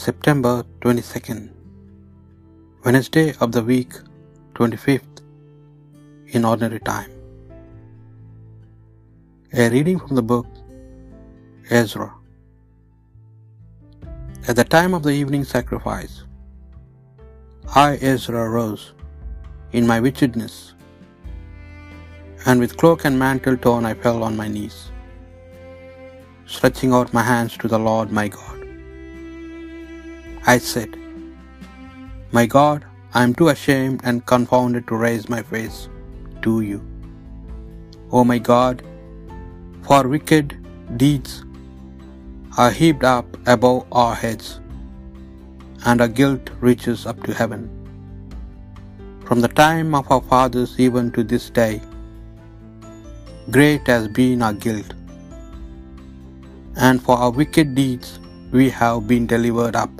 [0.00, 1.50] September 22nd,
[2.84, 3.94] Wednesday of the week,
[4.54, 5.22] 25th
[6.28, 7.10] in ordinary time.
[9.52, 10.46] A reading from the book
[11.68, 12.14] Ezra.
[14.46, 16.22] At the time of the evening sacrifice,
[17.74, 18.92] I, Ezra, rose
[19.72, 20.74] in my wickedness,
[22.46, 24.78] and with cloak and mantle torn I fell on my knees,
[26.46, 28.57] stretching out my hands to the Lord my God.
[30.52, 30.92] I said,
[32.36, 35.80] My God, I am too ashamed and confounded to raise my face
[36.44, 36.78] to you.
[38.10, 38.82] O my God,
[39.88, 40.54] for wicked
[41.02, 41.34] deeds
[42.56, 44.48] are heaped up above our heads,
[45.84, 47.62] and our guilt reaches up to heaven.
[49.26, 51.74] From the time of our fathers even to this day,
[53.58, 54.92] great has been our guilt,
[56.88, 58.12] and for our wicked deeds
[58.58, 59.90] we have been delivered up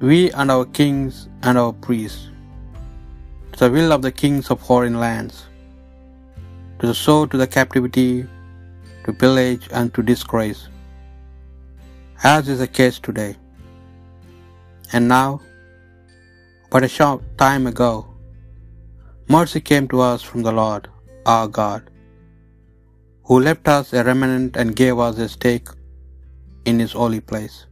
[0.00, 2.28] we and our kings and our priests,
[3.52, 5.46] to the will of the kings of foreign lands,
[6.78, 8.24] to the sword, to the captivity,
[9.04, 10.68] to pillage, and to disgrace,
[12.22, 13.36] as is the case today.
[14.92, 15.40] And now,
[16.70, 18.06] but a short time ago,
[19.28, 20.88] mercy came to us from the Lord
[21.26, 21.90] our God,
[23.24, 25.68] who left us a remnant and gave us a stake
[26.64, 27.66] in his holy place.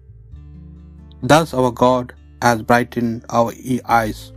[1.22, 3.52] Thus our God has brightened our
[3.86, 4.32] eyes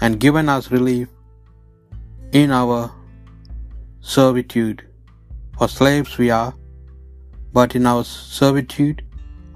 [0.00, 1.08] and given us relief
[2.32, 2.92] in our
[4.00, 4.86] servitude.
[5.58, 6.54] For slaves we are,
[7.52, 9.02] but in our servitude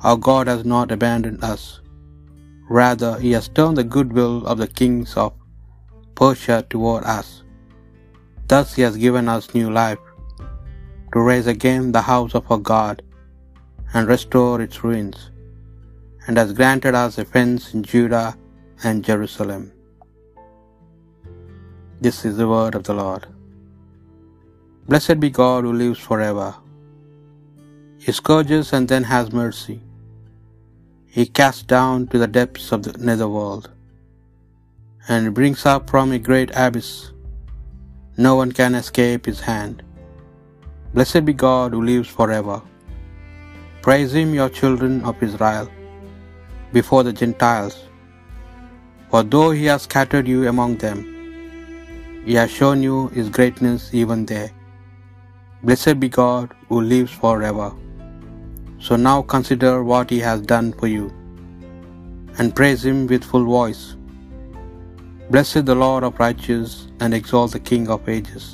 [0.03, 1.81] our God has not abandoned us.
[2.71, 5.35] Rather, He has turned the goodwill of the kings of
[6.15, 7.43] Persia toward us.
[8.49, 9.99] Thus He has given us new life,
[11.13, 13.03] to raise again the house of our God
[13.93, 15.30] and restore its ruins
[16.27, 18.37] and has granted us a fence in Judah
[18.85, 19.73] and Jerusalem.
[22.01, 23.27] This is the word of the Lord.
[24.89, 26.55] Blessed be God who lives forever.
[27.99, 29.81] He scourges and then has mercy.
[31.07, 33.71] He casts down to the depths of the netherworld
[35.09, 37.13] and brings up from a great abyss.
[38.17, 39.83] No one can escape his hand.
[40.95, 42.63] Blessed be God who lives forever.
[43.83, 45.71] Praise him, your children of Israel
[46.73, 47.77] before the Gentiles.
[49.11, 50.99] For though he has scattered you among them,
[52.25, 54.51] he has shown you his greatness even there.
[55.63, 57.69] Blessed be God who lives forever.
[58.87, 61.07] So now consider what he has done for you,
[62.39, 63.83] and praise him with full voice.
[65.33, 68.47] Blessed the Lord of righteousness, and exalt the King of ages.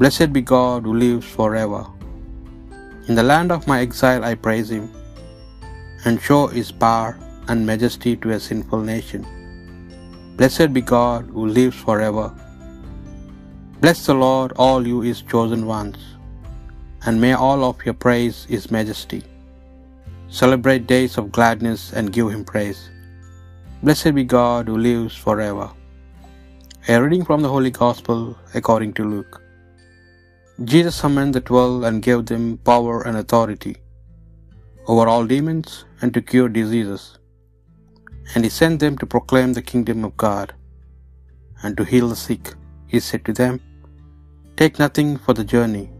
[0.00, 1.82] Blessed be God who lives forever.
[3.08, 4.86] In the land of my exile I praise him
[6.06, 7.18] and show his power
[7.48, 9.22] and majesty to a sinful nation.
[10.38, 12.26] Blessed be God who lives forever.
[13.80, 15.98] Bless the Lord, all you his chosen ones,
[17.04, 19.22] and may all of your praise his majesty.
[20.40, 22.80] Celebrate days of gladness and give him praise.
[23.82, 25.66] Blessed be God who lives forever.
[26.88, 28.20] A reading from the Holy Gospel
[28.54, 29.42] according to Luke.
[30.72, 33.74] Jesus summoned the twelve and gave them power and authority
[34.88, 37.18] over all demons and to cure diseases.
[38.34, 40.54] And he sent them to proclaim the kingdom of God
[41.62, 42.54] and to heal the sick.
[42.86, 43.60] He said to them,
[44.56, 45.90] Take nothing for the journey,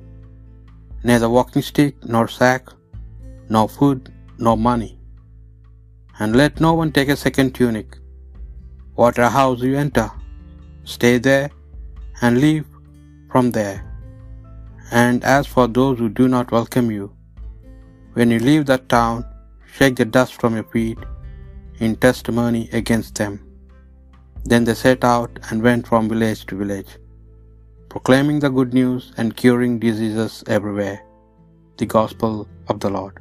[1.04, 2.68] neither walking stick, nor sack,
[3.48, 4.92] nor food, nor money.
[6.18, 7.98] And let no one take a second tunic.
[8.94, 10.10] Whatever house you enter,
[10.84, 11.50] stay there
[12.22, 12.64] and leave
[13.30, 13.78] from there.
[14.90, 17.15] And as for those who do not welcome you,
[18.16, 19.24] when you leave that town,
[19.76, 21.00] shake the dust from your feet
[21.80, 23.34] in testimony against them.
[24.50, 26.92] Then they set out and went from village to village,
[27.90, 30.98] proclaiming the good news and curing diseases everywhere.
[31.76, 33.20] The Gospel of the Lord.